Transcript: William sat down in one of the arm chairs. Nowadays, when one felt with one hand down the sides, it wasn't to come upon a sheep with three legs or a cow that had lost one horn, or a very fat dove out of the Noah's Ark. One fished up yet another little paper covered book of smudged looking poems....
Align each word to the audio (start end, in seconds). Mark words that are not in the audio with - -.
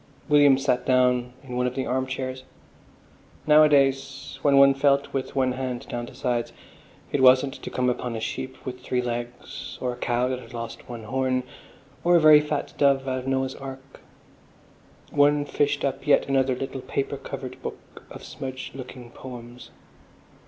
William 0.27 0.57
sat 0.57 0.83
down 0.83 1.31
in 1.43 1.55
one 1.55 1.67
of 1.67 1.75
the 1.75 1.85
arm 1.85 2.07
chairs. 2.07 2.41
Nowadays, 3.45 4.39
when 4.41 4.57
one 4.57 4.73
felt 4.73 5.13
with 5.13 5.35
one 5.35 5.51
hand 5.51 5.85
down 5.89 6.07
the 6.07 6.15
sides, 6.15 6.53
it 7.11 7.21
wasn't 7.21 7.53
to 7.61 7.69
come 7.69 7.87
upon 7.87 8.15
a 8.15 8.19
sheep 8.19 8.57
with 8.65 8.79
three 8.81 9.03
legs 9.03 9.77
or 9.79 9.93
a 9.93 9.97
cow 9.97 10.27
that 10.29 10.39
had 10.39 10.55
lost 10.55 10.89
one 10.89 11.03
horn, 11.03 11.43
or 12.03 12.15
a 12.15 12.19
very 12.19 12.41
fat 12.41 12.73
dove 12.79 13.07
out 13.07 13.19
of 13.19 13.23
the 13.25 13.29
Noah's 13.29 13.53
Ark. 13.53 13.99
One 15.11 15.45
fished 15.45 15.85
up 15.85 16.07
yet 16.07 16.27
another 16.27 16.55
little 16.55 16.81
paper 16.81 17.17
covered 17.17 17.61
book 17.61 18.03
of 18.09 18.23
smudged 18.23 18.73
looking 18.73 19.11
poems.... 19.11 19.69